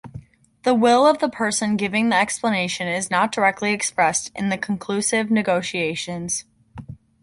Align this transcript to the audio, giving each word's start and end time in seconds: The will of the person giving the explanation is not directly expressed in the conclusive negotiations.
The 0.63 0.73
will 0.73 1.05
of 1.05 1.19
the 1.19 1.29
person 1.29 1.77
giving 1.77 2.09
the 2.09 2.15
explanation 2.15 2.87
is 2.87 3.11
not 3.11 3.31
directly 3.31 3.71
expressed 3.71 4.31
in 4.33 4.49
the 4.49 4.57
conclusive 4.57 5.29
negotiations. 5.29 6.43